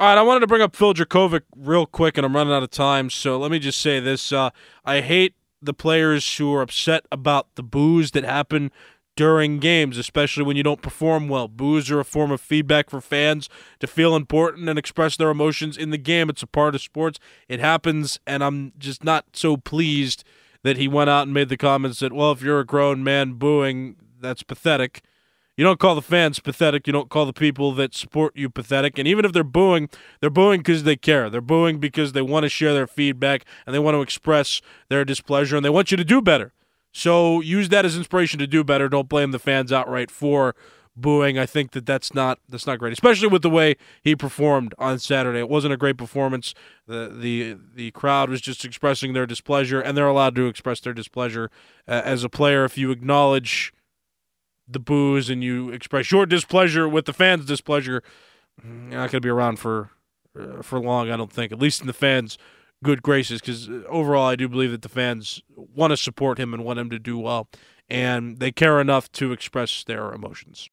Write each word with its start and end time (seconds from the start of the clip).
All 0.00 0.06
right, 0.06 0.16
I 0.16 0.22
wanted 0.22 0.40
to 0.40 0.46
bring 0.46 0.62
up 0.62 0.74
Phil 0.74 0.94
Jurkovec 0.94 1.42
real 1.54 1.84
quick, 1.84 2.16
and 2.16 2.24
I'm 2.24 2.34
running 2.34 2.54
out 2.54 2.62
of 2.62 2.70
time. 2.70 3.10
So 3.10 3.38
let 3.38 3.50
me 3.50 3.58
just 3.58 3.78
say 3.82 4.00
this: 4.00 4.32
uh, 4.32 4.48
I 4.82 5.02
hate 5.02 5.34
the 5.60 5.74
players 5.74 6.38
who 6.38 6.54
are 6.54 6.62
upset 6.62 7.04
about 7.12 7.54
the 7.54 7.62
boos 7.62 8.12
that 8.12 8.24
happen 8.24 8.72
during 9.14 9.58
games, 9.58 9.98
especially 9.98 10.42
when 10.42 10.56
you 10.56 10.62
don't 10.62 10.80
perform 10.80 11.28
well. 11.28 11.48
Boos 11.48 11.90
are 11.90 12.00
a 12.00 12.04
form 12.06 12.30
of 12.30 12.40
feedback 12.40 12.88
for 12.88 13.02
fans 13.02 13.50
to 13.78 13.86
feel 13.86 14.16
important 14.16 14.70
and 14.70 14.78
express 14.78 15.18
their 15.18 15.28
emotions 15.28 15.76
in 15.76 15.90
the 15.90 15.98
game. 15.98 16.30
It's 16.30 16.42
a 16.42 16.46
part 16.46 16.74
of 16.74 16.80
sports. 16.80 17.18
It 17.46 17.60
happens, 17.60 18.18
and 18.26 18.42
I'm 18.42 18.72
just 18.78 19.04
not 19.04 19.26
so 19.34 19.58
pleased 19.58 20.24
that 20.62 20.78
he 20.78 20.88
went 20.88 21.10
out 21.10 21.24
and 21.24 21.34
made 21.34 21.50
the 21.50 21.58
comments 21.58 21.98
that, 21.98 22.14
well, 22.14 22.32
if 22.32 22.40
you're 22.40 22.60
a 22.60 22.64
grown 22.64 23.04
man 23.04 23.34
booing, 23.34 23.96
that's 24.18 24.42
pathetic. 24.42 25.02
You 25.60 25.64
don't 25.64 25.78
call 25.78 25.94
the 25.94 26.00
fans 26.00 26.38
pathetic. 26.38 26.86
You 26.86 26.94
don't 26.94 27.10
call 27.10 27.26
the 27.26 27.34
people 27.34 27.72
that 27.72 27.94
support 27.94 28.34
you 28.34 28.48
pathetic. 28.48 28.96
And 28.96 29.06
even 29.06 29.26
if 29.26 29.34
they're 29.34 29.44
booing, 29.44 29.90
they're 30.20 30.30
booing 30.30 30.60
because 30.60 30.84
they 30.84 30.96
care. 30.96 31.28
They're 31.28 31.42
booing 31.42 31.78
because 31.78 32.12
they 32.12 32.22
want 32.22 32.44
to 32.44 32.48
share 32.48 32.72
their 32.72 32.86
feedback 32.86 33.44
and 33.66 33.74
they 33.74 33.78
want 33.78 33.94
to 33.94 34.00
express 34.00 34.62
their 34.88 35.04
displeasure 35.04 35.56
and 35.56 35.62
they 35.62 35.68
want 35.68 35.90
you 35.90 35.98
to 35.98 36.04
do 36.04 36.22
better. 36.22 36.54
So 36.92 37.42
use 37.42 37.68
that 37.68 37.84
as 37.84 37.94
inspiration 37.94 38.38
to 38.38 38.46
do 38.46 38.64
better. 38.64 38.88
Don't 38.88 39.06
blame 39.06 39.32
the 39.32 39.38
fans 39.38 39.70
outright 39.70 40.10
for 40.10 40.54
booing. 40.96 41.38
I 41.38 41.44
think 41.44 41.72
that 41.72 41.84
that's 41.84 42.14
not 42.14 42.38
that's 42.48 42.66
not 42.66 42.78
great, 42.78 42.94
especially 42.94 43.28
with 43.28 43.42
the 43.42 43.50
way 43.50 43.76
he 44.02 44.16
performed 44.16 44.72
on 44.78 44.98
Saturday. 44.98 45.40
It 45.40 45.50
wasn't 45.50 45.74
a 45.74 45.76
great 45.76 45.98
performance. 45.98 46.54
The 46.86 47.14
the 47.14 47.58
the 47.74 47.90
crowd 47.90 48.30
was 48.30 48.40
just 48.40 48.64
expressing 48.64 49.12
their 49.12 49.26
displeasure, 49.26 49.82
and 49.82 49.94
they're 49.94 50.08
allowed 50.08 50.36
to 50.36 50.46
express 50.46 50.80
their 50.80 50.94
displeasure 50.94 51.50
uh, 51.86 52.00
as 52.02 52.24
a 52.24 52.30
player 52.30 52.64
if 52.64 52.78
you 52.78 52.90
acknowledge 52.90 53.74
the 54.70 54.78
boos 54.80 55.30
and 55.30 55.42
you 55.42 55.70
express 55.70 56.10
your 56.10 56.26
displeasure 56.26 56.88
with 56.88 57.06
the 57.06 57.12
fans' 57.12 57.46
displeasure, 57.46 58.02
you're 58.62 58.98
not 58.98 59.10
going 59.10 59.10
to 59.10 59.20
be 59.20 59.28
around 59.28 59.58
for 59.58 59.90
uh, 60.38 60.62
for 60.62 60.78
long. 60.78 61.10
I 61.10 61.16
don't 61.16 61.32
think, 61.32 61.52
at 61.52 61.58
least 61.58 61.80
in 61.80 61.86
the 61.86 61.92
fans' 61.92 62.36
good 62.84 63.02
graces, 63.02 63.40
because 63.40 63.68
uh, 63.68 63.82
overall, 63.88 64.26
I 64.26 64.36
do 64.36 64.48
believe 64.48 64.70
that 64.72 64.82
the 64.82 64.88
fans 64.88 65.42
want 65.56 65.92
to 65.92 65.96
support 65.96 66.38
him 66.38 66.52
and 66.52 66.64
want 66.64 66.78
him 66.78 66.90
to 66.90 66.98
do 66.98 67.18
well, 67.18 67.48
and 67.88 68.38
they 68.38 68.52
care 68.52 68.80
enough 68.80 69.10
to 69.12 69.32
express 69.32 69.82
their 69.84 70.12
emotions. 70.12 70.68